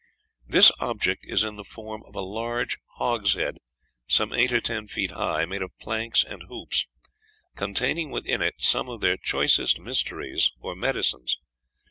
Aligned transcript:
This 0.47 0.71
object 0.79 1.25
is 1.27 1.43
in 1.43 1.57
the 1.57 1.63
form 1.63 2.01
of 2.07 2.15
a 2.15 2.21
large 2.21 2.79
hogshead, 2.95 3.59
some 4.07 4.33
eight 4.33 4.51
or 4.51 4.59
ten 4.59 4.87
feet 4.87 5.11
high, 5.11 5.45
made 5.45 5.61
of 5.61 5.77
planks 5.77 6.23
and 6.23 6.41
hoops, 6.47 6.87
containing 7.55 8.09
within 8.09 8.41
it 8.41 8.55
some 8.57 8.89
of 8.89 9.01
their 9.01 9.15
choicest 9.15 9.77
mysteries 9.79 10.53
or 10.59 10.75
medicines. 10.75 11.37